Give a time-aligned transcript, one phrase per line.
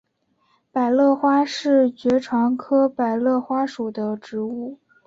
[0.71, 4.79] 百簕花是爵床科百簕花属的植物。